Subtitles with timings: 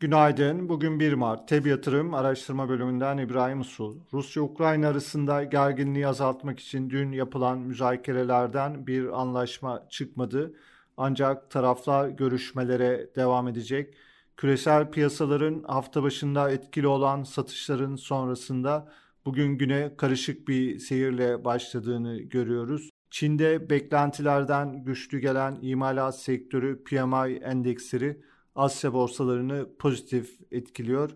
[0.00, 0.68] Günaydın.
[0.68, 1.48] Bugün 1 Mart.
[1.48, 3.96] TEB Yatırım Araştırma Bölümünden İbrahim Usul.
[4.12, 10.54] Rusya-Ukrayna arasında gerginliği azaltmak için dün yapılan müzakerelerden bir anlaşma çıkmadı.
[10.96, 13.94] Ancak taraflar görüşmelere devam edecek.
[14.36, 18.92] Küresel piyasaların hafta başında etkili olan satışların sonrasında
[19.24, 22.90] bugün güne karışık bir seyirle başladığını görüyoruz.
[23.10, 28.20] Çin'de beklentilerden güçlü gelen imalat sektörü PMI endeksleri
[28.54, 31.10] Asya borsalarını pozitif etkiliyor.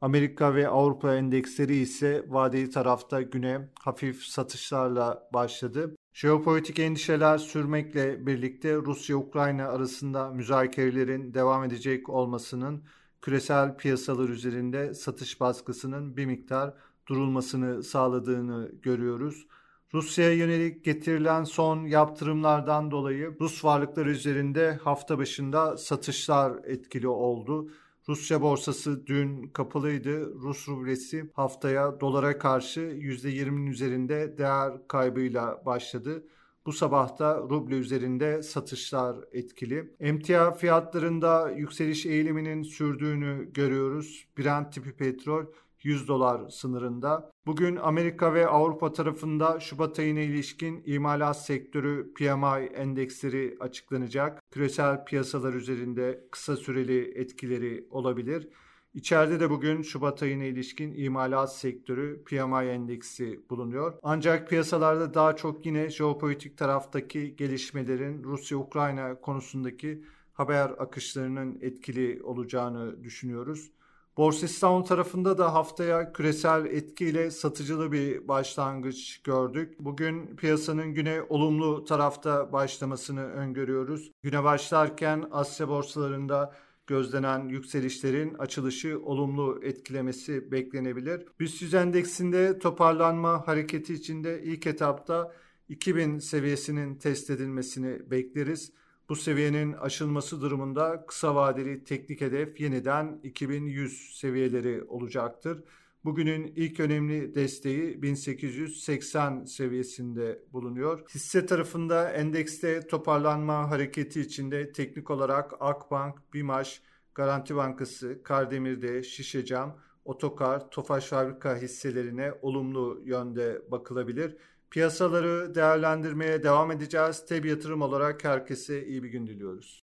[0.00, 5.96] Amerika ve Avrupa endeksleri ise vadeli tarafta güne hafif satışlarla başladı.
[6.12, 12.84] Jeopolitik endişeler sürmekle birlikte Rusya-Ukrayna arasında müzakerelerin devam edecek olmasının
[13.22, 16.74] küresel piyasalar üzerinde satış baskısının bir miktar
[17.08, 19.46] durulmasını sağladığını görüyoruz.
[19.94, 27.70] Rusya'ya yönelik getirilen son yaptırımlardan dolayı Rus varlıkları üzerinde hafta başında satışlar etkili oldu.
[28.08, 30.34] Rusya borsası dün kapalıydı.
[30.34, 36.24] Rus rublesi haftaya dolara karşı %20'nin üzerinde değer kaybıyla başladı.
[36.66, 39.94] Bu sabah da ruble üzerinde satışlar etkili.
[40.00, 44.26] Emtia fiyatlarında yükseliş eğiliminin sürdüğünü görüyoruz.
[44.38, 45.44] Brent tipi petrol
[45.84, 47.30] 100 dolar sınırında.
[47.46, 54.42] Bugün Amerika ve Avrupa tarafında Şubat ayına ilişkin imalat sektörü PMI endeksleri açıklanacak.
[54.50, 58.48] Küresel piyasalar üzerinde kısa süreli etkileri olabilir.
[58.94, 63.94] İçeride de bugün Şubat ayına ilişkin imalat sektörü PMI endeksi bulunuyor.
[64.02, 73.70] Ancak piyasalarda daha çok yine jeopolitik taraftaki gelişmelerin Rusya-Ukrayna konusundaki haber akışlarının etkili olacağını düşünüyoruz.
[74.16, 79.76] Borsa İstanbul tarafında da haftaya küresel etkiyle satıcılı bir başlangıç gördük.
[79.80, 84.12] Bugün piyasanın güne olumlu tarafta başlamasını öngörüyoruz.
[84.22, 86.54] Güne başlarken Asya borsalarında
[86.86, 91.26] gözlenen yükselişlerin açılışı olumlu etkilemesi beklenebilir.
[91.40, 95.32] BIST 100 endeksinde toparlanma hareketi içinde ilk etapta
[95.68, 98.72] 2000 seviyesinin test edilmesini bekleriz.
[99.12, 105.64] Bu seviyenin aşılması durumunda kısa vadeli teknik hedef yeniden 2100 seviyeleri olacaktır.
[106.04, 111.10] Bugünün ilk önemli desteği 1880 seviyesinde bulunuyor.
[111.14, 116.82] Hisse tarafında endekste toparlanma hareketi içinde teknik olarak Akbank, Bimaş,
[117.14, 124.36] Garanti Bankası, Kardemir'de, Şişecam, Otokar, Tofaş Fabrika hisselerine olumlu yönde bakılabilir.
[124.72, 127.26] Piyasaları değerlendirmeye devam edeceğiz.
[127.26, 129.80] Teb yatırım olarak herkese iyi bir gün diliyoruz.